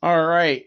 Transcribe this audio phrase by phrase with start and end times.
[0.00, 0.64] All right.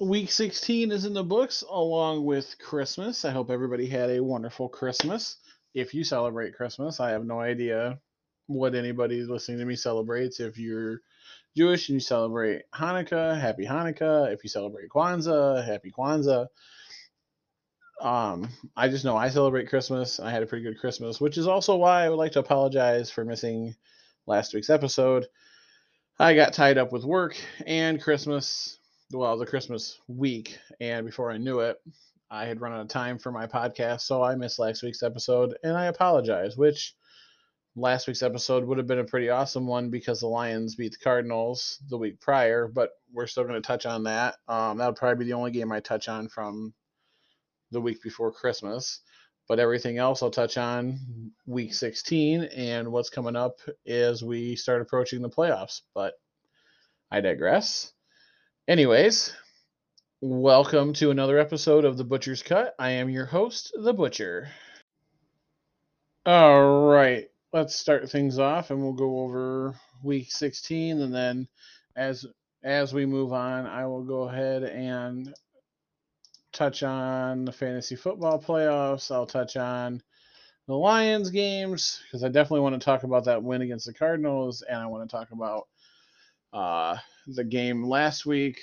[0.00, 3.26] Week 16 is in the books along with Christmas.
[3.26, 5.36] I hope everybody had a wonderful Christmas.
[5.74, 8.00] If you celebrate Christmas, I have no idea
[8.46, 10.40] what anybody listening to me celebrates.
[10.40, 11.02] If you're
[11.54, 14.32] Jewish and you celebrate Hanukkah, happy Hanukkah.
[14.32, 16.46] If you celebrate Kwanzaa, happy Kwanzaa.
[18.00, 20.20] Um, I just know I celebrate Christmas.
[20.20, 23.10] I had a pretty good Christmas, which is also why I would like to apologize
[23.10, 23.76] for missing
[24.26, 25.26] last week's episode.
[26.18, 27.36] I got tied up with work
[27.66, 28.78] and Christmas,
[29.12, 31.78] well, the Christmas week, and before I knew it,
[32.30, 35.56] I had run out of time for my podcast, so I missed last week's episode,
[35.64, 36.94] and I apologize, which
[37.76, 40.98] last week's episode would have been a pretty awesome one because the Lions beat the
[41.02, 44.36] Cardinals the week prior, but we're still going to touch on that.
[44.48, 46.74] Um, that'll probably be the only game I touch on from
[47.70, 49.00] the week before Christmas.
[49.48, 54.82] But everything else I'll touch on week 16 and what's coming up as we start
[54.82, 55.82] approaching the playoffs.
[55.94, 56.14] But
[57.10, 57.92] I digress.
[58.68, 59.34] Anyways,
[60.20, 62.74] welcome to another episode of The Butcher's Cut.
[62.78, 64.48] I am your host, The Butcher.
[66.24, 71.48] All right, let's start things off and we'll go over week 16 and then
[71.96, 72.24] as
[72.64, 75.34] as we move on, I will go ahead and
[76.52, 79.10] touch on the fantasy football playoffs.
[79.10, 80.02] I'll touch on
[80.68, 84.62] the Lions games because I definitely want to talk about that win against the Cardinals,
[84.62, 85.66] and I want to talk about
[86.52, 88.60] uh, the game last week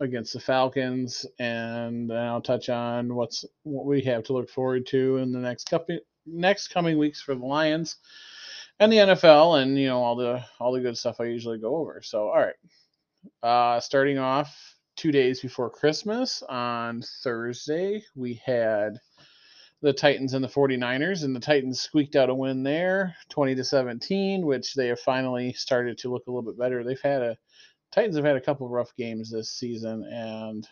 [0.00, 5.18] against the Falcons, and I'll touch on what's what we have to look forward to
[5.18, 7.96] in the next couple next coming weeks for the Lions
[8.80, 11.76] and the NFL, and you know all the all the good stuff I usually go
[11.76, 12.00] over.
[12.02, 12.54] So, all right,
[13.42, 18.98] uh, starting off two days before Christmas on Thursday, we had
[19.80, 23.62] the Titans and the 49ers, and the Titans squeaked out a win there, 20 to
[23.62, 26.82] 17, which they have finally started to look a little bit better.
[26.82, 27.38] They've had a
[27.92, 30.66] Titans have had a couple of rough games this season, and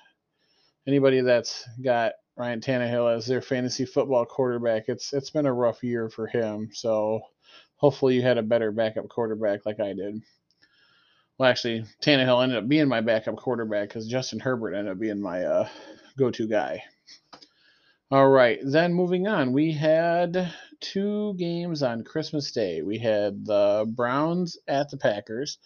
[0.88, 5.84] anybody that's got Ryan Tannehill as their fantasy football quarterback, it's it's been a rough
[5.84, 6.70] year for him.
[6.72, 7.20] So
[7.76, 10.20] hopefully you had a better backup quarterback like I did.
[11.38, 15.20] Well, actually, Tannehill ended up being my backup quarterback because Justin Herbert ended up being
[15.20, 15.68] my uh,
[16.16, 16.82] go-to guy.
[18.10, 22.80] All right, then moving on, we had two games on Christmas Day.
[22.80, 25.58] We had the Browns at the Packers,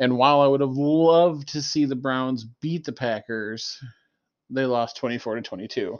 [0.00, 3.78] and while I would have loved to see the Browns beat the Packers,
[4.50, 5.98] they lost 24 to 22.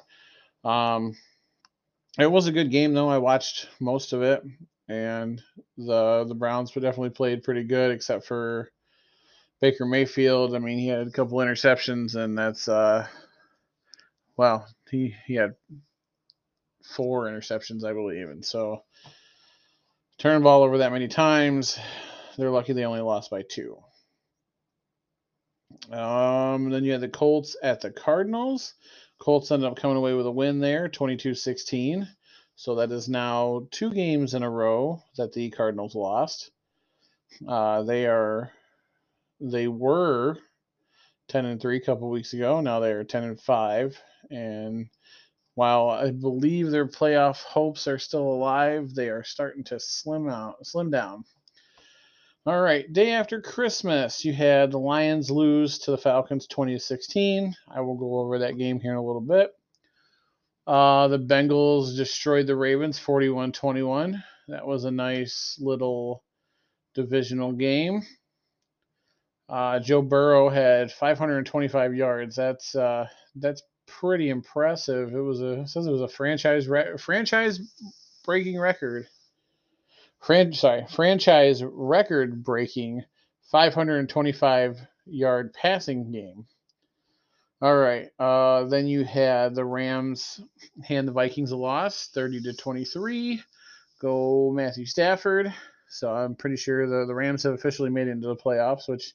[0.65, 1.15] Um,
[2.19, 3.09] it was a good game though.
[3.11, 4.43] I watched most of it,
[4.89, 5.41] and
[5.77, 8.71] the the Browns definitely played pretty good, except for
[9.61, 13.07] Baker Mayfield, I mean, he had a couple interceptions, and that's uh,
[14.37, 15.55] well, he he had
[16.85, 18.83] four interceptions, I believe, and so
[20.19, 21.79] turn ball over that many times.
[22.37, 23.79] They're lucky they only lost by two.
[25.91, 28.75] Um, then you had the Colts at the Cardinals.
[29.19, 32.07] Colts ended up coming away with a win there, 22-16.
[32.57, 36.51] So that is now two games in a row that the Cardinals lost.
[37.47, 38.51] Uh, they are
[39.41, 40.39] they were
[41.29, 42.61] 10 and 3 a couple weeks ago.
[42.61, 44.01] Now they are 10 and 5.
[44.31, 44.89] And
[45.55, 50.67] while I believe their playoff hopes are still alive, they are starting to slim out,
[50.67, 51.25] slim down.
[52.45, 56.79] All right, day after Christmas, you had the Lions lose to the Falcons 20 to
[56.79, 57.57] 16.
[57.69, 59.51] I will go over that game here in a little bit.
[60.65, 64.23] Uh, the Bengals destroyed the Ravens 41 21.
[64.49, 66.23] That was a nice little
[66.95, 68.03] divisional game.
[69.49, 72.37] Uh, Joe Burrow had 525 yards.
[72.37, 75.15] That's uh, that's pretty impressive.
[75.15, 77.61] It was a it says it was a franchise re- franchise
[78.25, 79.07] breaking record.
[80.21, 83.05] Fran- sorry, franchise record breaking
[83.53, 86.47] 525 yard passing game.
[87.63, 88.11] All right.
[88.19, 90.43] Uh, then you had the Rams
[90.85, 93.43] hand the Vikings a loss, 30 to 23.
[94.01, 95.55] Go Matthew Stafford.
[95.89, 99.15] So I'm pretty sure the, the Rams have officially made it into the playoffs, which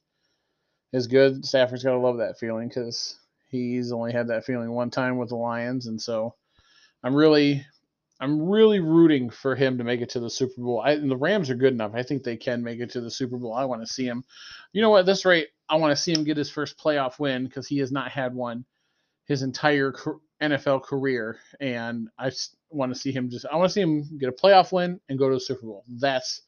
[0.93, 1.45] is good.
[1.45, 3.17] Stafford's to love that feeling because
[3.49, 6.35] he's only had that feeling one time with the Lions, and so
[7.03, 7.65] I'm really,
[8.19, 10.81] I'm really rooting for him to make it to the Super Bowl.
[10.83, 11.93] I, the Rams are good enough.
[11.95, 13.53] I think they can make it to the Super Bowl.
[13.53, 14.23] I want to see him.
[14.73, 15.01] You know what?
[15.01, 17.79] At this rate, I want to see him get his first playoff win because he
[17.79, 18.65] has not had one
[19.25, 19.93] his entire
[20.41, 22.31] NFL career, and I
[22.69, 23.45] want to see him just.
[23.45, 25.85] I want to see him get a playoff win and go to the Super Bowl.
[25.87, 26.41] That's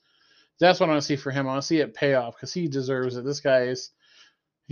[0.60, 1.48] that's what I want to see for him.
[1.48, 3.24] I want to see it pay off because he deserves it.
[3.24, 3.92] This guy is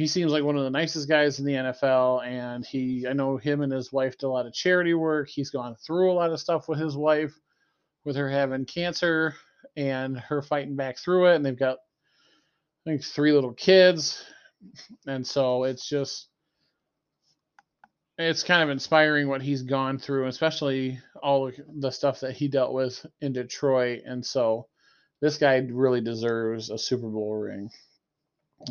[0.02, 3.38] he seems like one of the nicest guys in the NFL, and he I know
[3.38, 5.30] him and his wife do a lot of charity work.
[5.30, 7.40] He's gone through a lot of stuff with his wife,
[8.04, 9.36] with her having cancer
[9.78, 14.26] and her fighting back through it, and they've got I think three little kids.
[15.06, 16.30] And so it's just
[18.18, 22.74] it's kind of inspiring what he's gone through, especially all the stuff that he dealt
[22.74, 24.02] with in Detroit.
[24.04, 24.68] And so
[25.22, 27.70] this guy really deserves a Super Bowl ring.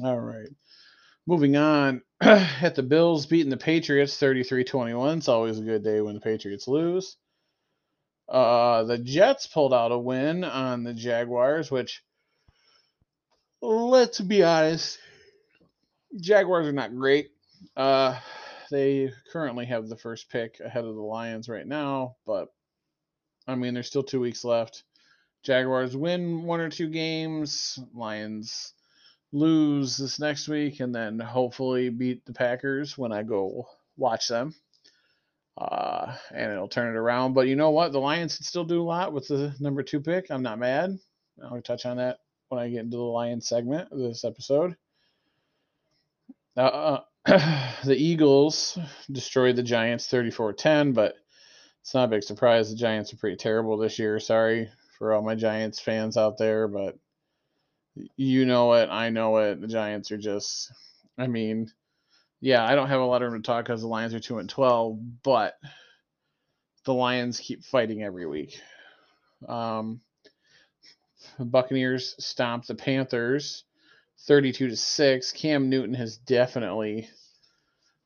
[0.03, 0.49] All right.
[1.27, 5.19] Moving on, at the Bills beating the Patriots 33 21.
[5.19, 7.17] It's always a good day when the Patriots lose.
[8.29, 12.03] Uh, the Jets pulled out a win on the Jaguars, which,
[13.61, 14.99] let's be honest,
[16.21, 17.31] Jaguars are not great.
[17.77, 18.19] Uh,
[18.71, 22.49] they currently have the first pick ahead of the Lions right now, but
[23.47, 24.85] I mean, there's still two weeks left.
[25.43, 27.79] Jaguars win one or two games.
[27.95, 28.75] Lions
[29.33, 34.55] lose this next week, and then hopefully beat the Packers when I go watch them.
[35.57, 37.35] Uh, and it'll turn it around.
[37.35, 37.93] But you know what?
[37.93, 40.31] The Lions can still do a lot with the number two pick.
[40.31, 40.99] I'm not mad.
[41.43, 42.19] I'll touch on that
[42.49, 44.77] when I get into the Lions segment of this episode.
[46.57, 48.79] Uh, the Eagles
[49.11, 51.17] destroyed the Giants 34 10, but
[51.83, 52.71] it's not a big surprise.
[52.71, 54.19] The Giants are pretty terrible this year.
[54.19, 56.99] Sorry for all my Giants fans out there, but
[58.17, 58.89] you know it.
[58.91, 59.61] I know it.
[59.61, 60.73] The Giants are just,
[61.19, 61.71] I mean,
[62.41, 64.39] yeah, I don't have a lot of room to talk because the Lions are 2
[64.39, 65.55] and 12, but
[66.85, 68.61] the Lions keep fighting every week.
[69.49, 70.01] Um,
[71.39, 73.65] the Buccaneers stomped the Panthers
[74.27, 75.33] 32 to 6.
[75.33, 77.09] Cam Newton has definitely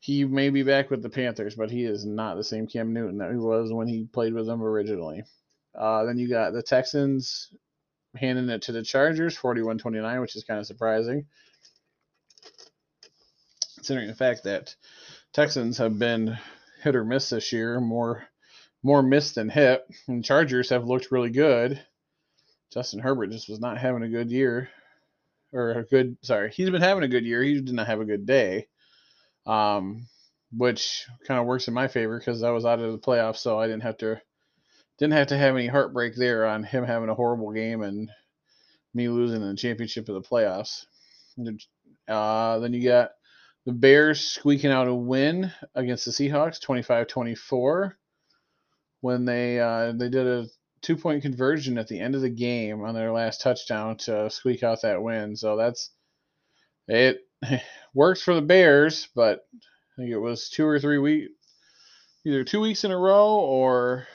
[0.04, 3.16] he may be back with the Panthers, but he is not the same Cam Newton
[3.19, 5.25] that he was when he played with them originally.
[5.75, 7.48] Uh, then you got the Texans
[8.16, 11.26] handing it to the Chargers 41-29, which is kind of surprising.
[13.76, 14.75] Considering the fact that
[15.32, 16.38] Texans have been
[16.82, 18.25] hit or miss this year, more
[18.82, 21.82] more miss than hit, and Chargers have looked really good.
[22.72, 24.69] Justin Herbert just was not having a good year
[25.52, 27.43] or a good sorry, he's been having a good year.
[27.43, 28.69] He did not have a good day.
[29.46, 30.06] Um,
[30.56, 33.58] which kind of works in my favor because I was out of the playoffs, so
[33.58, 34.20] I didn't have to
[34.99, 38.11] didn't have to have any heartbreak there on him having a horrible game and
[38.94, 40.85] me losing in the championship of the playoffs.
[42.08, 43.11] Uh, then you got
[43.67, 47.93] the Bears squeaking out a win against the Seahawks, 25-24,
[49.00, 50.46] when they uh, they did a
[50.82, 54.62] two point conversion at the end of the game on their last touchdown to squeak
[54.62, 55.35] out that win.
[55.37, 55.90] So that's
[56.87, 57.20] it
[57.94, 61.32] works for the Bears, but I think it was two or three weeks,
[62.26, 64.06] either two weeks in a row or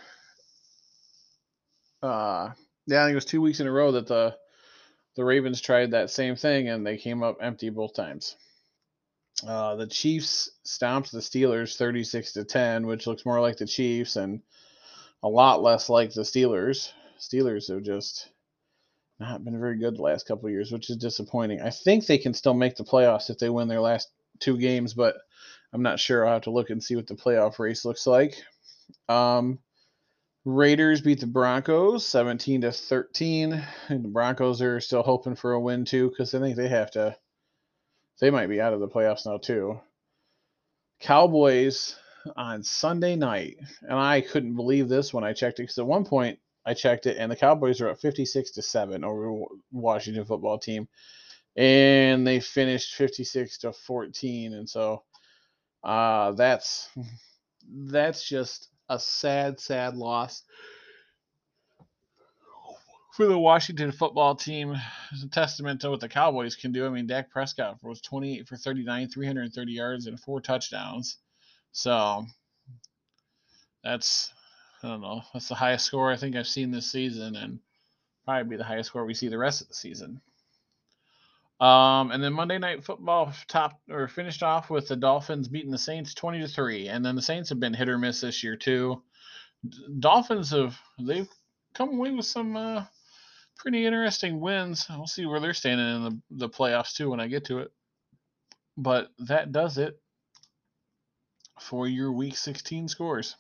[2.02, 2.52] uh,
[2.88, 4.36] yeah, I think it was two weeks in a row that the
[5.16, 8.38] the Ravens tried that same thing and they came up empty both times.
[9.46, 14.16] Uh, the Chiefs stomped the Steelers 36 to 10, which looks more like the Chiefs
[14.16, 14.42] and
[15.24, 16.92] a lot less like the Steelers.
[17.20, 18.30] Steelers have just
[19.20, 21.62] not been very good the last couple years, which is disappointing.
[21.62, 24.10] I think they can still make the playoffs if they win their last
[24.40, 25.18] two games, but
[25.74, 26.26] I'm not sure.
[26.26, 28.42] I'll have to look and see what the playoff race looks like.
[29.08, 29.60] Um,
[30.50, 33.64] Raiders beat the Broncos 17 to 13.
[33.90, 36.92] And the Broncos are still hoping for a win too because I think they have
[36.92, 37.16] to.
[38.20, 39.80] They might be out of the playoffs now too.
[41.00, 41.96] Cowboys
[42.36, 46.04] on Sunday night, and I couldn't believe this when I checked it because at one
[46.04, 50.58] point I checked it and the Cowboys were up 56 to seven over Washington football
[50.58, 50.90] team,
[51.56, 55.04] and they finished 56 to 14, and so
[55.84, 56.90] uh, that's
[57.66, 60.44] that's just a sad, sad loss
[63.14, 64.76] for the Washington football team.
[65.12, 66.86] It's a testament to what the Cowboys can do.
[66.86, 71.18] I mean, Dak Prescott was 28 for 39, 330 yards, and four touchdowns.
[71.72, 72.26] So
[73.84, 74.32] that's
[74.82, 75.22] I don't know.
[75.34, 77.60] That's the highest score I think I've seen this season, and
[78.26, 80.22] probably be the highest score we see the rest of the season.
[81.60, 85.78] Um, and then Monday Night Football top or finished off with the Dolphins beating the
[85.78, 88.56] Saints twenty to three, and then the Saints have been hit or miss this year
[88.56, 89.02] too.
[90.00, 91.28] Dolphins have they've
[91.74, 92.86] come away with some uh,
[93.58, 94.88] pretty interesting wins.
[94.90, 97.72] We'll see where they're standing in the, the playoffs too when I get to it.
[98.78, 100.00] But that does it
[101.60, 103.36] for your week 16 scores.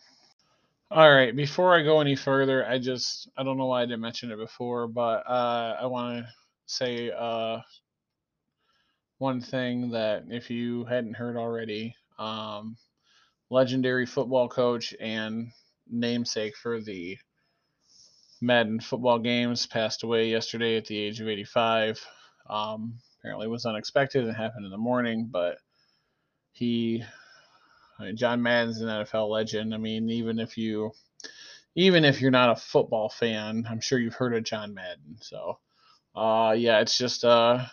[0.91, 4.01] All right, before I go any further, I just I don't know why I didn't
[4.01, 6.31] mention it before, but uh, I want to
[6.65, 7.59] say uh,
[9.19, 12.75] one thing that if you hadn't heard already, um,
[13.49, 15.51] legendary football coach and
[15.89, 17.17] namesake for the
[18.41, 22.03] Madden football games passed away yesterday at the age of 85.
[22.49, 25.57] Um, apparently, was unexpected and happened in the morning, but
[26.53, 27.03] he
[27.99, 29.73] I mean, John Madden's an NFL legend.
[29.73, 30.91] I mean, even if you
[31.75, 35.17] even if you're not a football fan, I'm sure you've heard of John Madden.
[35.21, 35.59] So,
[36.15, 37.65] uh, yeah, it's just uh,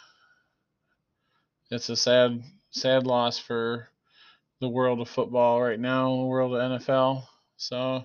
[1.71, 3.89] it's a sad sad loss for
[4.61, 7.25] the world of football right now, the world of NFL.
[7.57, 8.05] So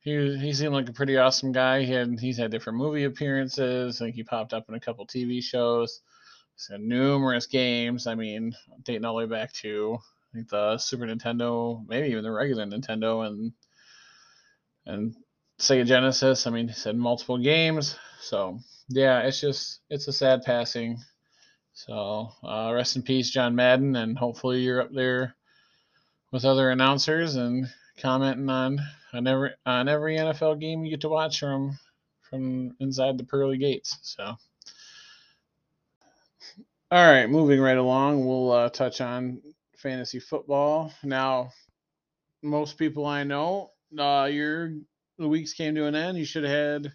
[0.00, 1.82] he he seemed like a pretty awesome guy.
[1.82, 4.00] He had he's had different movie appearances.
[4.00, 6.00] I think he popped up in a couple TV shows.
[6.54, 8.06] He's had numerous games.
[8.06, 8.54] I mean,
[8.84, 9.98] dating all the way back to
[10.32, 13.52] I think the Super Nintendo, maybe even the regular Nintendo and
[14.86, 15.14] and
[15.60, 16.46] Sega Genesis.
[16.46, 17.96] I mean, he's had multiple games.
[18.20, 20.98] So yeah, it's just it's a sad passing.
[21.78, 25.36] So uh, rest in peace, John Madden, and hopefully you're up there
[26.32, 27.68] with other announcers and
[28.00, 28.80] commenting on
[29.12, 31.78] on every on every NFL game you get to watch from
[32.28, 33.96] from inside the pearly gates.
[34.02, 34.24] So,
[36.90, 39.40] all right, moving right along, we'll uh, touch on
[39.76, 40.92] fantasy football.
[41.04, 41.52] Now,
[42.42, 44.72] most people I know, uh, your
[45.16, 46.18] the weeks came to an end.
[46.18, 46.92] You should have had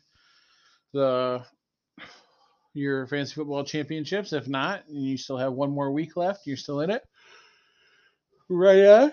[0.91, 1.45] the
[2.73, 4.33] your fantasy football championships.
[4.33, 6.47] If not, you still have one more week left.
[6.47, 7.03] You're still in it.
[8.49, 9.11] Right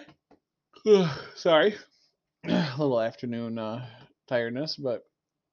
[0.85, 1.11] on.
[1.35, 1.77] Sorry.
[2.45, 3.87] A little afternoon uh,
[4.29, 5.05] tiredness, but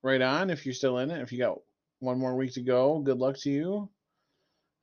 [0.04, 1.22] right on if you're still in it.
[1.22, 1.60] If you got
[2.00, 3.90] one more week to go, good luck to you.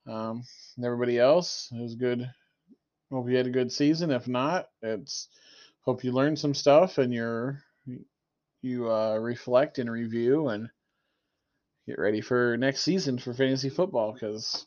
[0.07, 0.45] Um,
[0.77, 2.31] and everybody else, it was good.
[3.11, 4.11] Hope you had a good season.
[4.11, 5.29] If not, it's
[5.83, 7.63] hope you learned some stuff and you're
[8.63, 10.69] you uh, reflect and review and
[11.87, 14.67] get ready for next season for fantasy football because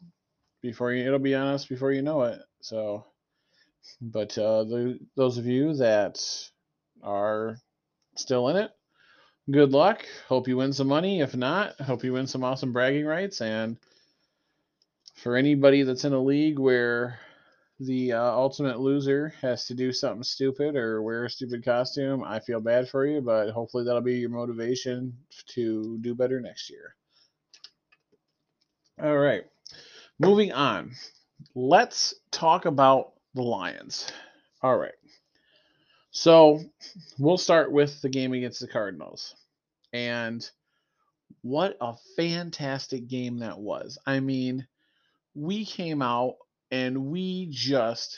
[0.62, 2.40] before you it'll be on us before you know it.
[2.62, 3.06] So,
[4.02, 6.20] but uh, the, those of you that
[7.02, 7.58] are
[8.16, 8.72] still in it,
[9.50, 10.06] good luck.
[10.28, 11.22] Hope you win some money.
[11.22, 13.42] If not, hope you win some awesome bragging rights.
[13.42, 13.78] And
[15.16, 17.20] for anybody that's in a league where
[17.80, 22.40] the uh, ultimate loser has to do something stupid or wear a stupid costume, I
[22.40, 25.16] feel bad for you, but hopefully that'll be your motivation
[25.54, 26.96] to do better next year.
[29.01, 29.46] All right.
[30.18, 30.94] Moving on.
[31.54, 34.12] Let's talk about the Lions.
[34.63, 34.96] All right.
[36.10, 36.62] So
[37.20, 39.36] we'll start with the game against the Cardinals.
[39.94, 40.50] And
[41.44, 44.00] what a fantastic game that was.
[44.08, 44.66] I mean,
[45.36, 46.38] we came out
[46.72, 48.18] and we just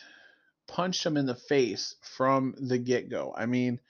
[0.65, 3.33] punched them in the face from the get go.
[3.36, 3.81] I mean,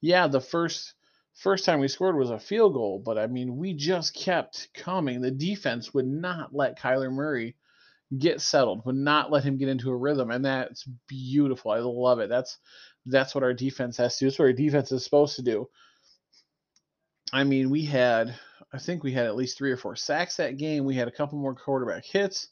[0.00, 0.94] yeah, the first
[1.36, 5.20] first time we scored was a field goal, but I mean, we just kept coming.
[5.20, 7.56] The defense would not let Kyler Murray
[8.16, 11.70] get settled, would not let him get into a rhythm, and that's beautiful.
[11.70, 12.28] I love it.
[12.28, 12.58] That's
[13.04, 14.30] that's what our defense has to do.
[14.30, 15.68] That's what our defense is supposed to do.
[17.32, 18.34] I mean, we had
[18.72, 20.84] I think we had at least three or four sacks that game.
[20.84, 22.48] We had a couple more quarterback hits.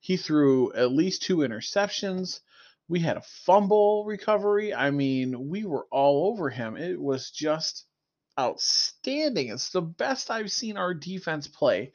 [0.00, 2.40] He threw at least two interceptions.
[2.88, 4.72] We had a fumble recovery.
[4.72, 6.76] I mean, we were all over him.
[6.76, 7.84] It was just
[8.38, 9.48] outstanding.
[9.48, 11.92] It's the best I've seen our defense play.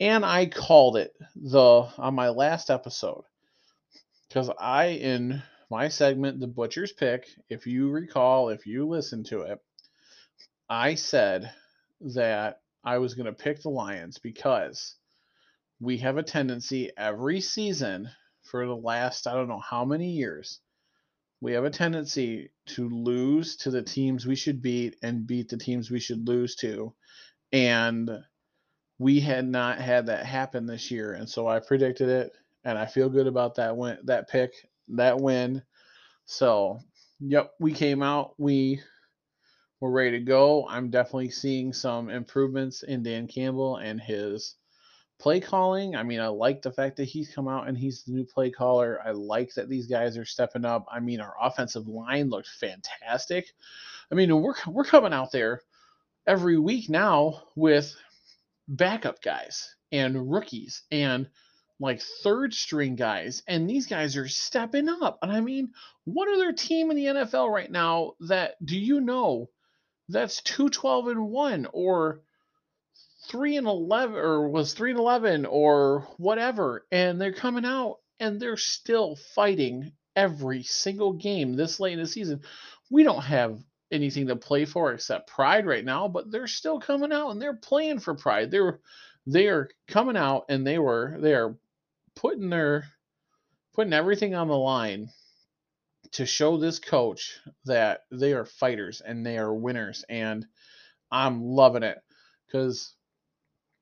[0.00, 3.24] And I called it the on my last episode.
[4.28, 9.42] Because I in my segment, The Butcher's Pick, if you recall, if you listen to
[9.42, 9.58] it,
[10.68, 11.50] I said
[12.00, 14.96] that I was going to pick the Lions because
[15.80, 18.08] we have a tendency every season
[18.42, 20.60] for the last, I don't know how many years,
[21.40, 25.56] we have a tendency to lose to the teams we should beat and beat the
[25.56, 26.92] teams we should lose to.
[27.52, 28.10] And
[28.98, 31.12] we had not had that happen this year.
[31.12, 32.32] And so I predicted it
[32.64, 34.52] and I feel good about that win that pick,
[34.88, 35.62] that win.
[36.26, 36.80] So
[37.20, 38.80] yep, we came out, we
[39.80, 40.66] were ready to go.
[40.68, 44.56] I'm definitely seeing some improvements in Dan Campbell and his
[45.18, 45.96] play calling.
[45.96, 48.50] I mean, I like the fact that he's come out and he's the new play
[48.50, 49.00] caller.
[49.04, 50.86] I like that these guys are stepping up.
[50.90, 53.52] I mean, our offensive line looked fantastic.
[54.10, 55.62] I mean, we're we're coming out there
[56.26, 57.94] every week now with
[58.68, 61.28] backup guys and rookies and
[61.80, 65.18] like third string guys and these guys are stepping up.
[65.22, 65.70] And I mean,
[66.04, 69.48] what other team in the NFL right now that do you know
[70.08, 72.20] that's 212 and 1 or
[73.28, 78.40] three and eleven or was three and eleven or whatever, and they're coming out and
[78.40, 82.40] they're still fighting every single game this late in the season.
[82.90, 83.58] We don't have
[83.90, 87.54] anything to play for except pride right now, but they're still coming out and they're
[87.54, 88.50] playing for pride.
[88.50, 88.80] They're
[89.26, 91.56] they are coming out and they were they are
[92.16, 92.86] putting their
[93.74, 95.10] putting everything on the line
[96.12, 100.46] to show this coach that they are fighters and they are winners and
[101.10, 101.98] I'm loving it
[102.50, 102.94] cuz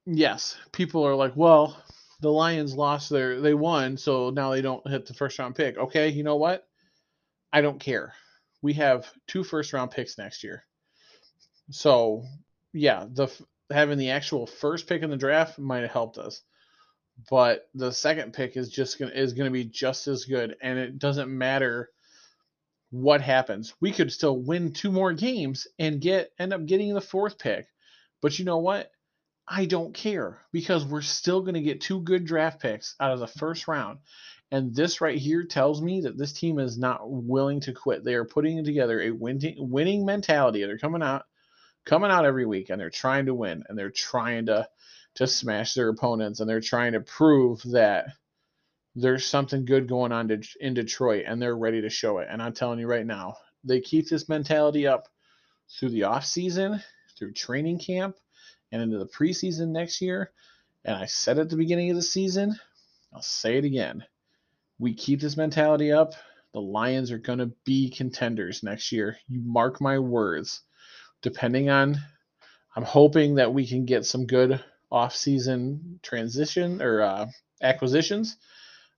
[0.07, 1.83] yes, people are like, well,
[2.21, 5.77] the Lions lost their they won, so now they don't hit the first round pick.
[5.79, 6.67] Okay, you know what?
[7.53, 8.15] I don't care.
[8.63, 10.65] We have two first round picks next year.
[11.71, 12.25] So,
[12.73, 13.29] yeah, the
[13.71, 16.43] having the actual first pick in the draft might have helped us.
[17.31, 20.99] but the second pick is just gonna is gonna be just as good, and it
[20.99, 21.91] doesn't matter
[22.91, 23.75] what happens.
[23.81, 27.69] We could still win two more games and get end up getting the fourth pick.
[28.23, 28.91] But you know what?
[29.49, 33.21] I don't care because we're still going to get two good draft picks out of
[33.21, 34.01] the first round.
[34.51, 38.05] And this right here tells me that this team is not willing to quit.
[38.05, 40.65] They are putting together a winning winning mentality.
[40.65, 41.25] They're coming out
[41.85, 44.69] coming out every week and they're trying to win and they're trying to
[45.17, 48.07] to smash their opponents and they're trying to prove that
[48.95, 52.29] there's something good going on in Detroit and they're ready to show it.
[52.31, 55.09] And I'm telling you right now, they keep this mentality up
[55.71, 56.83] through the off season,
[57.19, 58.17] through training camp,
[58.73, 60.33] and into the preseason next year.
[60.85, 62.57] And I said at the beginning of the season,
[63.13, 64.05] I'll say it again.
[64.79, 66.15] We keep this mentality up,
[66.53, 69.19] the Lions are going to be contenders next year.
[69.29, 70.63] You mark my words.
[71.23, 71.99] Depending on,
[72.75, 77.27] I'm hoping that we can get some good off-season transition or uh,
[77.63, 78.37] acquisitions.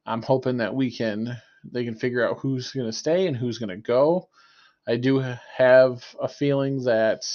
[0.07, 3.59] I'm hoping that we can they can figure out who's going to stay and who's
[3.59, 4.29] going to go.
[4.87, 5.19] I do
[5.57, 7.29] have a feeling that,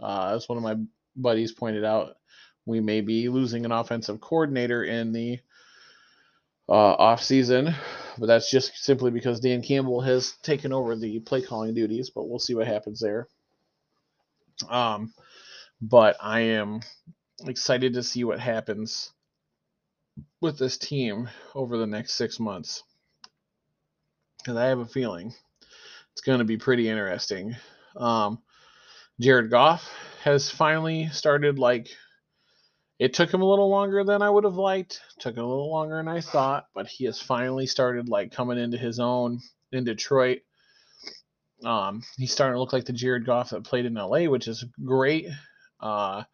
[0.00, 0.76] uh, as one of my
[1.20, 2.16] buddies pointed out,
[2.66, 5.40] we may be losing an offensive coordinator in the
[6.68, 7.74] uh, off season,
[8.18, 12.10] but that's just simply because Dan Campbell has taken over the play calling duties.
[12.10, 13.26] But we'll see what happens there.
[14.68, 15.12] Um,
[15.80, 16.80] but I am
[17.46, 19.12] excited to see what happens
[20.40, 22.82] with this team over the next six months
[24.38, 25.32] because I have a feeling
[26.12, 27.54] it's going to be pretty interesting.
[27.96, 28.40] Um,
[29.20, 29.90] Jared Goff
[30.22, 31.88] has finally started like
[32.98, 35.00] it took him a little longer than I would have liked.
[35.20, 38.76] Took a little longer than I thought, but he has finally started like coming into
[38.76, 39.40] his own
[39.72, 40.40] in Detroit.
[41.64, 44.64] Um, he's starting to look like the Jared Goff that played in LA, which is
[44.84, 45.28] great.
[45.80, 46.24] Uh,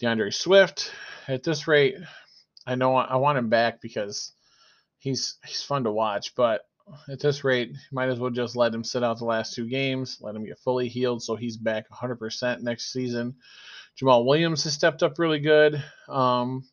[0.00, 0.92] D'Andre Swift,
[1.28, 1.96] at this rate,
[2.66, 4.32] I know I want him back because
[4.98, 6.62] he's he's fun to watch, but
[7.08, 10.18] at this rate, might as well just let him sit out the last two games,
[10.20, 13.36] let him get fully healed so he's back 100% next season.
[14.00, 15.82] Jamaal Williams has stepped up really good.
[16.08, 16.64] Um,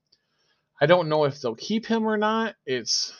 [0.80, 2.56] I don't know if they'll keep him or not.
[2.66, 3.14] It's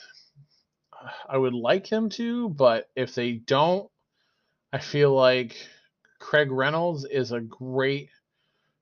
[1.28, 3.90] I would like him to, but if they don't,
[4.72, 5.56] I feel like
[6.18, 8.08] Craig Reynolds is a great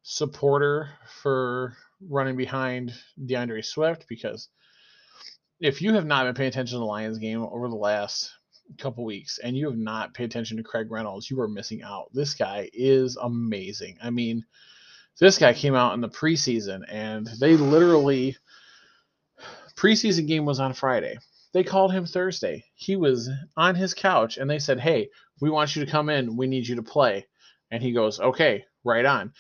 [0.03, 0.91] supporter
[1.23, 1.77] for
[2.09, 2.93] running behind
[3.25, 4.49] D'Andre Swift because
[5.63, 8.33] if you have not been paying attention to the Lions game over the last
[8.79, 12.11] couple weeks and you have not paid attention to Craig Reynolds, you are missing out.
[12.13, 13.97] This guy is amazing.
[14.03, 14.45] I mean,
[15.21, 18.37] this guy came out in the preseason and they literally
[19.77, 21.19] preseason game was on Friday.
[21.53, 22.65] They called him Thursday.
[22.75, 26.37] He was on his couch and they said, "Hey, we want you to come in.
[26.37, 27.27] We need you to play."
[27.71, 29.33] And he goes, "Okay, right on."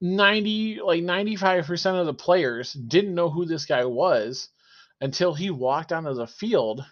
[0.00, 4.50] 90 like 95% of the players didn't know who this guy was
[5.00, 6.84] until he walked onto the field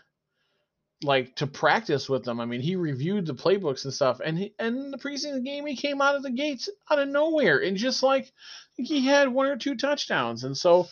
[1.02, 2.40] like to practice with them.
[2.40, 5.76] I mean, he reviewed the playbooks and stuff, and he and the preseason game he
[5.76, 8.32] came out of the gates out of nowhere and just like
[8.76, 10.44] he had one or two touchdowns.
[10.44, 10.88] And so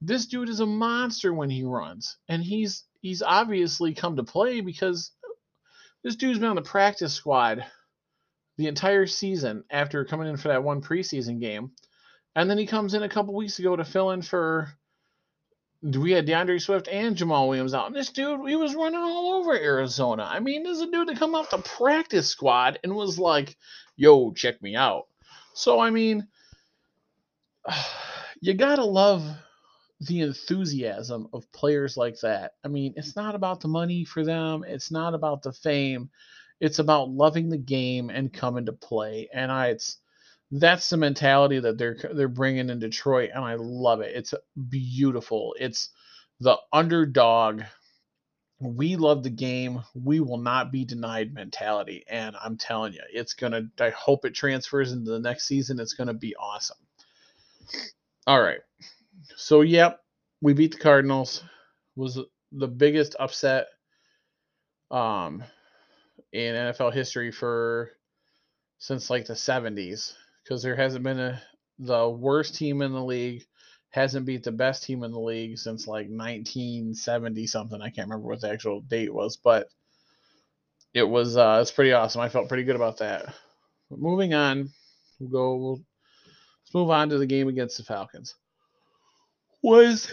[0.00, 4.60] this dude is a monster when he runs, and he's he's obviously come to play
[4.60, 5.12] because
[6.02, 7.64] this dude's been on the practice squad
[8.58, 11.72] the entire season after coming in for that one preseason game.
[12.34, 14.72] And then he comes in a couple weeks ago to fill in for
[15.82, 17.88] we had D'Andre Swift and Jamaal Williams out.
[17.88, 20.24] And this dude, he was running all over Arizona.
[20.24, 23.56] I mean, this is a dude that come off the practice squad and was like,
[23.96, 25.08] yo, check me out.
[25.54, 26.28] So, I mean,
[28.40, 29.24] you got to love
[30.00, 32.52] the enthusiasm of players like that.
[32.64, 36.10] I mean, it's not about the money for them, it's not about the fame.
[36.60, 39.28] It's about loving the game and coming to play.
[39.34, 39.98] And I, it's,
[40.52, 44.14] that's the mentality that they're they're bringing in Detroit, and I love it.
[44.14, 44.34] It's
[44.68, 45.56] beautiful.
[45.58, 45.88] It's
[46.40, 47.62] the underdog.
[48.60, 49.82] We love the game.
[49.94, 53.62] We will not be denied mentality, and I'm telling you, it's gonna.
[53.80, 55.80] I hope it transfers into the next season.
[55.80, 56.76] It's gonna be awesome.
[58.26, 58.60] All right,
[59.36, 60.00] so yep,
[60.42, 61.42] we beat the Cardinals.
[61.96, 62.18] Was
[62.52, 63.68] the biggest upset
[64.90, 65.42] um
[66.32, 67.90] in NFL history for
[68.78, 71.42] since like the 70s because there hasn't been a
[71.78, 73.44] the worst team in the league
[73.90, 77.80] hasn't beat the best team in the league since like 1970 something.
[77.80, 79.68] I can't remember what the actual date was, but
[80.94, 82.20] it was uh it's pretty awesome.
[82.20, 83.34] I felt pretty good about that.
[83.90, 84.70] But moving on,
[85.20, 88.34] we'll go we'll, let's move on to the game against the Falcons.
[89.62, 90.10] Was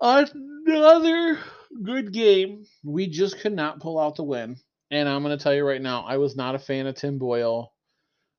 [0.00, 1.38] another
[1.82, 2.66] good game.
[2.82, 4.56] We just could not pull out the win.
[4.90, 7.18] And I'm going to tell you right now, I was not a fan of Tim
[7.18, 7.72] Boyle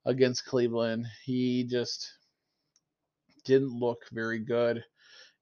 [0.05, 1.05] against Cleveland.
[1.23, 2.11] He just
[3.45, 4.83] didn't look very good.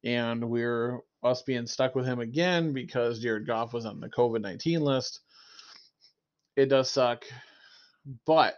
[0.03, 4.41] And we're us being stuck with him again because Jared Goff was on the COVID
[4.41, 5.21] 19 list.
[6.55, 7.23] It does suck.
[8.25, 8.55] But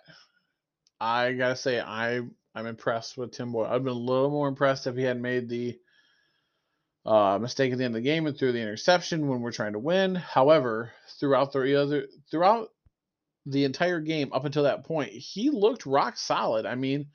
[0.99, 2.21] I gotta say, I
[2.55, 3.65] I'm impressed with Tim Boyle.
[3.65, 5.77] I've been a little more impressed if he had made the
[7.05, 9.73] uh, mistake at the end of the game and threw the interception when we're trying
[9.73, 10.15] to win.
[10.15, 12.69] However, throughout the other throughout
[13.45, 16.65] the entire game up until that point, he looked rock solid.
[16.65, 17.07] I mean,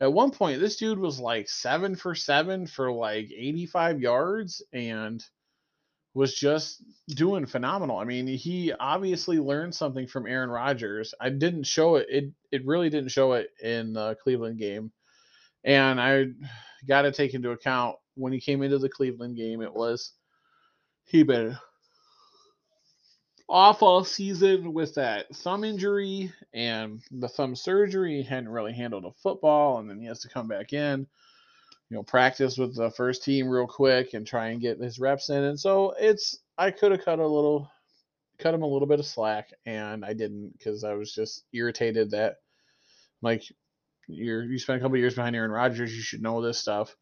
[0.00, 5.24] at one point, this dude was like seven for seven for like 85 yards and
[6.14, 7.98] was just doing phenomenal.
[7.98, 11.14] I mean, he obviously learned something from Aaron Rodgers.
[11.20, 12.06] I didn't show it.
[12.08, 14.92] It it really didn't show it in the Cleveland game,
[15.62, 16.26] and I
[16.88, 20.12] got to take into account when he came into the Cleveland game, it was
[21.04, 21.56] he been
[23.48, 28.16] off all season with that thumb injury and the thumb surgery.
[28.16, 31.06] He hadn't really handled a football, and then he has to come back in,
[31.88, 35.30] you know, practice with the first team real quick and try and get his reps
[35.30, 35.42] in.
[35.44, 37.70] And so it's I could have cut a little,
[38.38, 42.10] cut him a little bit of slack, and I didn't because I was just irritated
[42.10, 42.36] that,
[43.22, 43.42] like,
[44.08, 46.96] you're you spent a couple years behind Aaron Rodgers, you should know this stuff.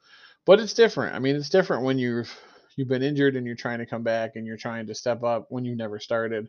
[0.46, 1.16] But it's different.
[1.16, 2.30] I mean, it's different when you've
[2.76, 5.46] you've been injured and you're trying to come back and you're trying to step up
[5.48, 6.48] when you never started.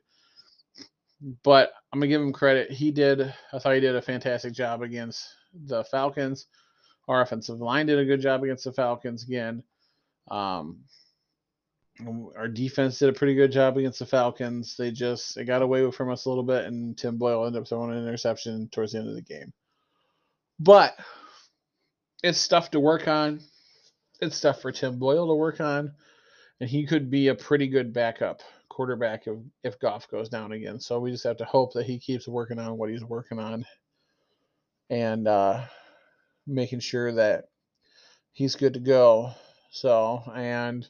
[1.44, 2.72] But I'm gonna give him credit.
[2.72, 3.34] He did.
[3.54, 6.48] I thought he did a fantastic job against the Falcons.
[7.08, 9.64] Our offensive line did a good job against the Falcons again.
[10.30, 10.80] Um,
[12.36, 14.76] our defense did a pretty good job against the Falcons.
[14.76, 17.68] They just they got away from us a little bit, and Tim Boyle ended up
[17.68, 19.54] throwing an interception towards the end of the game.
[20.60, 20.96] But
[22.22, 23.40] it's stuff to work on.
[24.20, 25.94] It's stuff for Tim Boyle to work on
[26.60, 30.80] and he could be a pretty good backup quarterback if, if Goff goes down again.
[30.80, 33.65] So we just have to hope that he keeps working on what he's working on
[34.89, 35.63] and uh,
[36.48, 37.46] making sure that
[38.32, 39.32] he's good to go.
[39.72, 40.88] So, and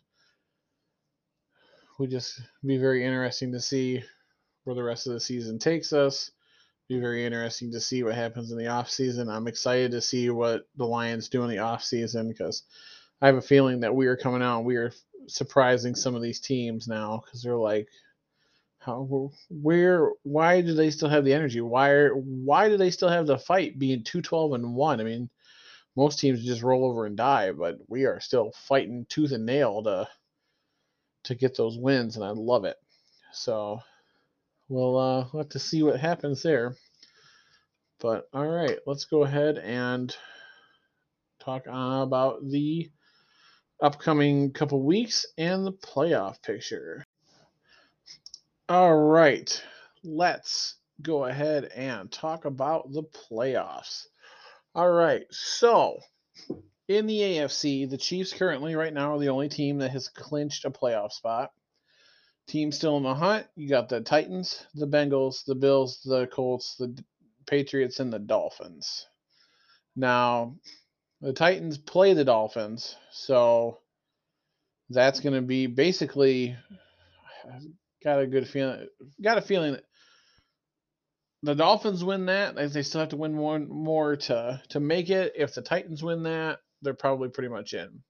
[1.98, 4.04] we just be very interesting to see
[4.64, 6.32] where the rest of the season takes us.
[6.88, 9.30] Be very interesting to see what happens in the off season.
[9.30, 12.64] I'm excited to see what the Lions do in the off season because
[13.22, 14.92] I have a feeling that we are coming out and we are
[15.28, 17.88] surprising some of these teams now because they're like,
[18.80, 21.62] how, where, why do they still have the energy?
[21.62, 25.02] Why, are, why do they still have the fight being two twelve and one?
[25.02, 25.30] I mean,
[25.96, 29.82] most teams just roll over and die, but we are still fighting tooth and nail
[29.84, 30.08] to
[31.24, 32.78] to get those wins, and I love it.
[33.32, 33.80] So
[34.70, 36.76] we'll uh, have to see what happens there.
[38.00, 40.16] But all right, let's go ahead and
[41.40, 42.92] talk uh, about the
[43.82, 47.04] upcoming couple weeks and the playoff picture.
[48.68, 49.64] All right,
[50.04, 54.08] let's go ahead and talk about the playoffs.
[54.74, 56.00] All right, so
[56.88, 60.66] in the AFC, the Chiefs currently, right now, are the only team that has clinched
[60.66, 61.52] a playoff spot.
[62.48, 63.48] Team still in the hunt.
[63.56, 66.96] You got the Titans, the Bengals, the Bills, the Colts, the
[67.48, 69.08] Patriots, and the Dolphins.
[69.96, 70.56] Now,
[71.22, 73.80] the Titans play the Dolphins, so
[74.90, 76.56] that's going to be basically
[78.04, 78.88] got a good feeling.
[79.22, 79.84] Got a feeling that
[81.44, 85.34] the Dolphins win that, they still have to win one more to to make it.
[85.36, 88.04] If the Titans win that, they're probably pretty much in.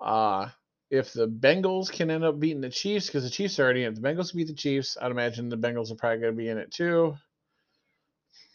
[0.00, 0.48] Uh
[0.90, 3.92] if the Bengals can end up beating the Chiefs, because the Chiefs are already in.
[3.92, 6.48] If the Bengals beat the Chiefs, I'd imagine the Bengals are probably going to be
[6.48, 7.16] in it too.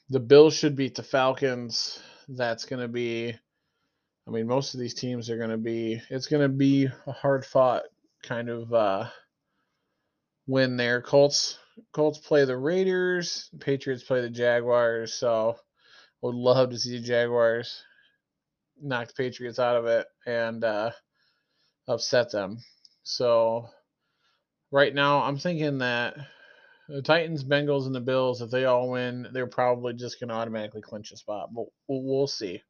[0.10, 3.33] The Bills should beat the Falcons that's going to be.
[4.27, 6.01] I mean, most of these teams are going to be.
[6.09, 7.83] It's going to be a hard fought
[8.23, 9.07] kind of uh,
[10.47, 11.01] win there.
[11.01, 11.59] Colts
[11.91, 13.49] Colts play the Raiders.
[13.59, 15.13] Patriots play the Jaguars.
[15.13, 17.83] So I would love to see the Jaguars
[18.81, 20.91] knock the Patriots out of it and uh,
[21.88, 22.57] upset them.
[23.03, 23.69] So
[24.71, 26.15] right now, I'm thinking that
[26.87, 30.35] the Titans, Bengals, and the Bills, if they all win, they're probably just going to
[30.35, 31.49] automatically clinch a spot.
[31.53, 32.61] But we'll, see.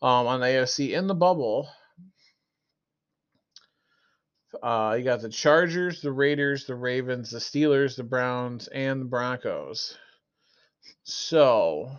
[0.00, 1.68] Um, on the AFC in the bubble,
[4.62, 9.06] uh, you got the Chargers, the Raiders, the Ravens, the Steelers, the Browns, and the
[9.06, 9.96] Broncos.
[11.04, 11.90] So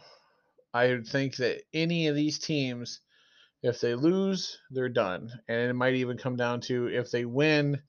[0.73, 2.99] I think that any of these teams,
[3.61, 5.31] if they lose, they're done.
[5.47, 7.81] And it might even come down to if they win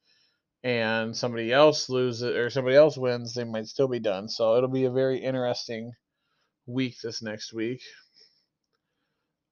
[0.64, 4.28] and somebody else loses or somebody else wins, they might still be done.
[4.28, 5.92] So it'll be a very interesting
[6.66, 7.82] week this next week.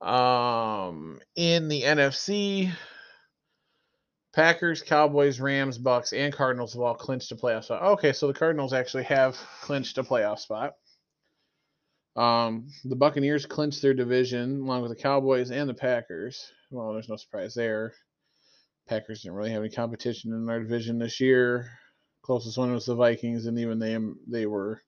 [0.01, 2.72] Um, in the NFC,
[4.33, 7.83] Packers, Cowboys, Rams, Bucks, and Cardinals have all clinched a playoff spot.
[7.83, 10.75] Okay, so the Cardinals actually have clinched a playoff spot.
[12.16, 16.51] Um, the Buccaneers clinched their division along with the Cowboys and the Packers.
[16.70, 17.92] Well, there's no surprise there.
[18.88, 21.71] Packers didn't really have any competition in our division this year.
[22.23, 24.83] Closest one was the Vikings, and even they they were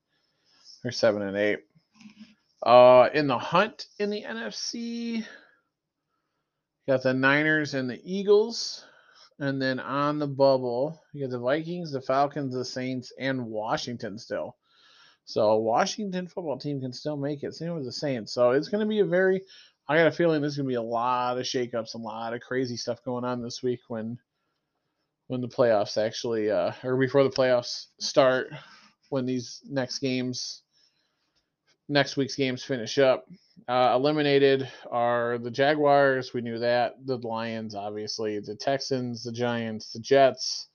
[0.83, 1.61] they're seven and eight.
[2.63, 5.25] Uh, in the hunt in the NFC,
[6.87, 8.85] got the Niners and the Eagles.
[9.41, 14.17] And then on the bubble, you got the Vikings, the Falcons, the Saints, and Washington
[14.17, 14.57] still.
[15.25, 17.55] So Washington football team can still make it.
[17.55, 18.33] Same with the Saints.
[18.33, 19.43] So it's going to be a very.
[19.89, 22.33] I got a feeling there's going to be a lot of shakeups, and a lot
[22.33, 24.19] of crazy stuff going on this week when
[25.27, 28.49] when the playoffs actually, uh, or before the playoffs start,
[29.09, 30.63] when these next games,
[31.89, 33.27] next week's games finish up.
[33.69, 36.35] Uh, eliminated are the Jaguars.
[36.35, 36.95] We knew that.
[37.07, 38.41] The Lions, obviously.
[38.41, 40.69] The Texans, the Giants, the Jets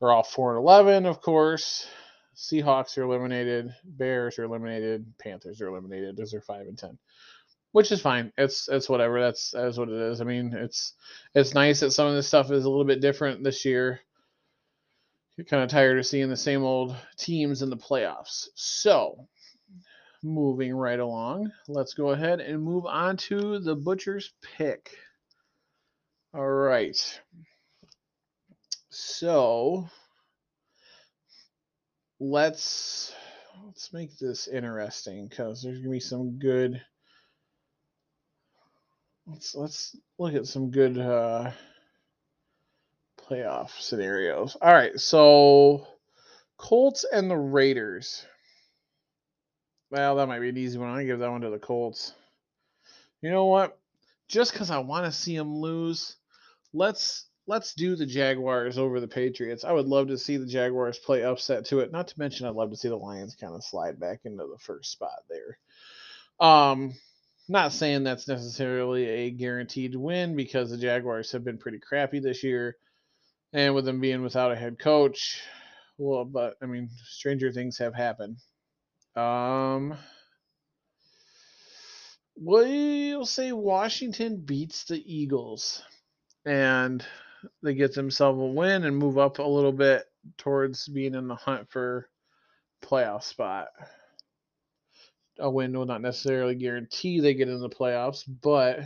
[0.00, 1.86] are all 4 and 11, of course.
[2.36, 3.74] Seahawks are eliminated.
[3.84, 5.06] Bears are eliminated.
[5.18, 6.16] Panthers are eliminated.
[6.16, 6.98] Those are 5 and 10.
[7.74, 8.32] Which is fine.
[8.38, 9.20] It's it's whatever.
[9.20, 10.20] That's that's what it is.
[10.20, 10.92] I mean, it's
[11.34, 13.98] it's nice that some of this stuff is a little bit different this year.
[15.36, 18.46] You're kind of tired of seeing the same old teams in the playoffs.
[18.54, 19.26] So,
[20.22, 24.96] moving right along, let's go ahead and move on to the butcher's pick.
[26.32, 27.20] All right.
[28.90, 29.88] So
[32.20, 33.12] let's
[33.66, 36.80] let's make this interesting because there's gonna be some good.
[39.26, 41.50] Let's let's look at some good uh,
[43.18, 44.56] playoff scenarios.
[44.60, 45.86] All right, so
[46.58, 48.26] Colts and the Raiders.
[49.90, 50.90] Well, that might be an easy one.
[50.90, 52.12] I give that one to the Colts.
[53.22, 53.78] You know what?
[54.28, 56.16] Just because I want to see them lose,
[56.72, 59.64] let's let's do the Jaguars over the Patriots.
[59.64, 61.92] I would love to see the Jaguars play upset to it.
[61.92, 64.58] Not to mention, I'd love to see the Lions kind of slide back into the
[64.58, 65.58] first spot there.
[66.46, 66.94] Um,
[67.48, 72.42] not saying that's necessarily a guaranteed win because the Jaguars have been pretty crappy this
[72.42, 72.76] year,
[73.52, 75.42] and with them being without a head coach,
[75.98, 78.38] well, but I mean, stranger things have happened.
[79.16, 79.96] Um,
[82.36, 85.82] we'll say Washington beats the Eagles,
[86.44, 87.04] and
[87.62, 90.04] they get themselves a win and move up a little bit
[90.38, 92.08] towards being in the hunt for
[92.82, 93.68] playoff spot.
[95.38, 98.80] A win will not necessarily guarantee they get in the playoffs, but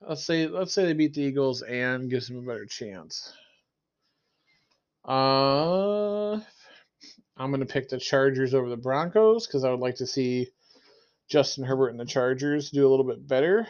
[0.00, 3.32] let's say let's say they beat the Eagles and gives them a better chance.
[5.06, 6.40] Uh,
[7.36, 10.48] I'm to pick the Chargers over the Broncos because I would like to see
[11.28, 13.68] Justin Herbert and the Chargers do a little bit better.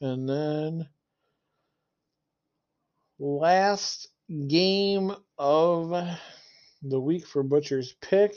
[0.00, 0.88] And then
[3.18, 4.08] last
[4.48, 6.18] game of
[6.82, 8.34] the week for Butcher's pick.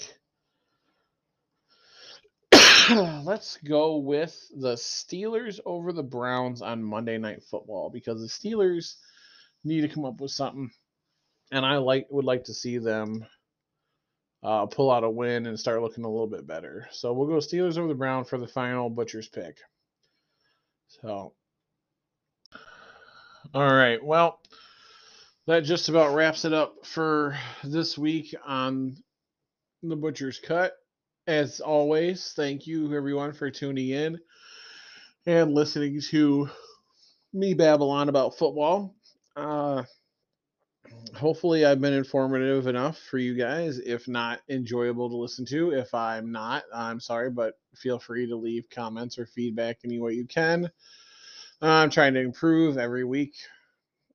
[3.23, 8.95] Let's go with the Steelers over the Browns on Monday Night Football because the Steelers
[9.65, 10.69] need to come up with something,
[11.51, 13.25] and I like would like to see them
[14.41, 16.87] uh, pull out a win and start looking a little bit better.
[16.91, 19.57] So we'll go Steelers over the Brown for the final Butcher's pick.
[20.87, 21.33] So,
[23.53, 24.01] all right.
[24.01, 24.39] Well,
[25.45, 28.95] that just about wraps it up for this week on
[29.83, 30.73] the Butcher's Cut.
[31.27, 34.17] As always, thank you everyone for tuning in
[35.25, 36.49] and listening to
[37.33, 38.95] me babble on about football.
[39.35, 39.83] Uh,
[41.13, 43.77] hopefully I've been informative enough for you guys.
[43.77, 45.71] If not, enjoyable to listen to.
[45.71, 50.13] If I'm not, I'm sorry, but feel free to leave comments or feedback any way
[50.13, 50.71] you can.
[51.61, 53.35] I'm trying to improve every week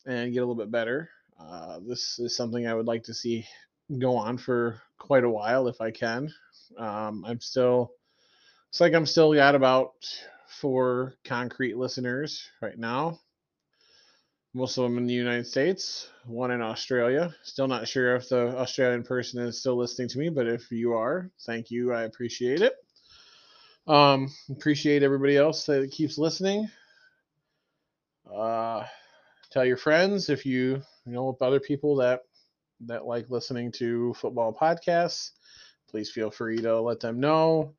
[0.07, 1.11] and get a little bit better.
[1.39, 3.47] Uh, this is something I would like to see
[3.99, 6.33] go on for quite a while if I can.
[6.79, 7.93] Um, I'm still,
[8.71, 9.93] it's like I'm still got about
[10.49, 13.19] four concrete listeners right now
[14.55, 17.35] most of them in the United States, one in Australia.
[17.43, 20.93] Still not sure if the Australian person is still listening to me, but if you
[20.93, 21.93] are, thank you.
[21.93, 22.75] I appreciate it.
[23.87, 26.69] Um, appreciate everybody else that keeps listening.
[28.31, 28.85] Uh,
[29.51, 32.21] tell your friends if you, you know other people that
[32.87, 35.31] that like listening to football podcasts.
[35.93, 37.75] Please feel free to let them know.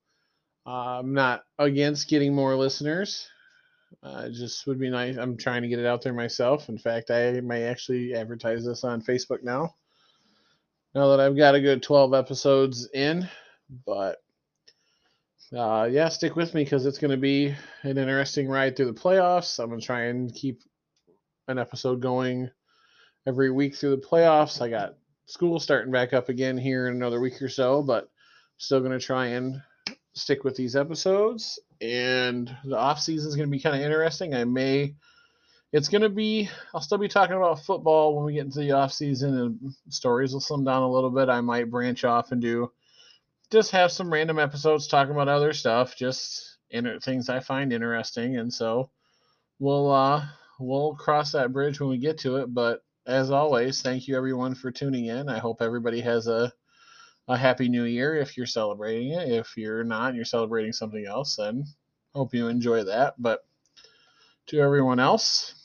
[0.65, 3.28] Uh, I'm not against getting more listeners.
[4.02, 5.17] Uh, just would be nice.
[5.17, 6.69] I'm trying to get it out there myself.
[6.69, 9.76] In fact, I may actually advertise this on Facebook now.
[10.95, 13.28] Now that I've got a good 12 episodes in,
[13.86, 14.17] but
[15.56, 18.99] uh, yeah, stick with me because it's going to be an interesting ride through the
[18.99, 19.60] playoffs.
[19.60, 20.62] I'm going to try and keep
[21.47, 22.49] an episode going
[23.28, 24.62] every week through the playoffs.
[24.62, 24.95] I got
[25.26, 28.10] school starting back up again here in another week or so, but
[28.58, 29.62] still going to try and
[30.14, 34.34] stick with these episodes and the off season is going to be kind of interesting.
[34.36, 34.96] I may
[35.74, 38.74] it's going to be, I'll still be talking about football when we get into the
[38.74, 41.30] off season and stories will slim down a little bit.
[41.30, 42.72] I might branch off and do
[43.52, 48.38] just have some random episodes talking about other stuff, just inter- things I find interesting.
[48.38, 48.92] And so
[49.58, 50.24] we'll, uh,
[50.60, 52.54] we'll cross that bridge when we get to it.
[52.54, 55.30] But as always, thank you everyone for tuning in.
[55.30, 56.52] I hope everybody has a,
[57.28, 59.32] a happy new year if you're celebrating it.
[59.32, 61.66] If you're not you're celebrating something else, then
[62.13, 63.16] hope you enjoy that.
[63.18, 63.46] But
[64.48, 65.56] to everyone else,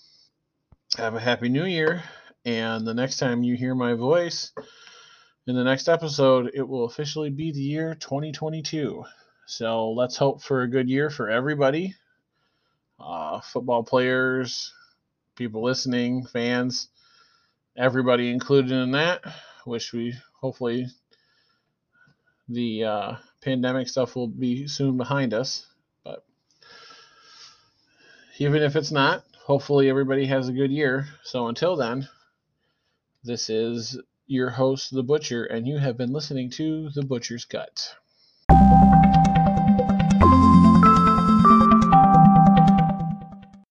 [0.97, 2.03] have a happy new year.
[2.45, 4.53] And the next time you hear my voice
[5.47, 9.05] in the next episode, it will officially be the year 2022.
[9.47, 11.95] So let's hope for a good year for everybody
[13.01, 14.73] uh, football players,
[15.37, 16.89] people listening, fans,
[17.79, 19.23] everybody included in that.
[19.65, 20.89] Wish we hopefully
[22.49, 23.13] the uh,
[23.43, 25.67] pandemic stuff will be soon behind us.
[26.05, 26.25] But
[28.39, 31.07] even if it's not, hopefully everybody has a good year.
[31.23, 32.09] So until then,
[33.23, 37.95] this is your host, The Butcher, and you have been listening to The Butcher's Cut.